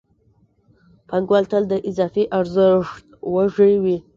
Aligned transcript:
پانګوال 1.09 1.45
تل 1.51 1.63
د 1.69 1.73
اضافي 1.89 2.23
ارزښت 2.39 3.05
وږی 3.33 3.73
وي 3.83 3.97